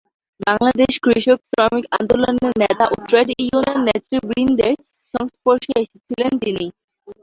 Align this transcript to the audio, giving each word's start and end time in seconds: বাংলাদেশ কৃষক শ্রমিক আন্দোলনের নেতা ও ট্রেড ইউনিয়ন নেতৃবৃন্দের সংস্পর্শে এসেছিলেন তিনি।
বাংলাদেশ 0.39 0.91
কৃষক 1.03 1.39
শ্রমিক 1.49 1.85
আন্দোলনের 1.97 2.53
নেতা 2.61 2.85
ও 2.87 3.05
ট্রেড 3.07 3.27
ইউনিয়ন 3.39 3.79
নেতৃবৃন্দের 3.87 4.73
সংস্পর্শে 5.13 5.73
এসেছিলেন 5.81 6.31
তিনি। 6.43 6.65